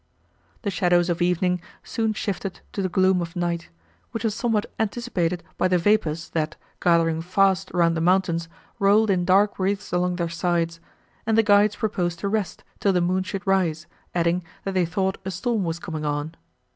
[0.63, 3.69] The shadows of evening soon shifted to the gloom of night,
[4.09, 9.25] which was somewhat anticipated by the vapours, that, gathering fast round the mountains, rolled in
[9.25, 10.79] dark wreaths along their sides;
[11.27, 13.85] and the guides proposed to rest, till the moon should rise,
[14.15, 16.33] adding, that they thought a storm was coming on.